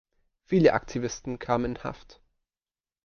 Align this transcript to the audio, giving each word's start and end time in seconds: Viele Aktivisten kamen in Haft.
Viele 0.45 0.73
Aktivisten 0.73 1.37
kamen 1.37 1.75
in 1.75 1.83
Haft. 1.83 2.23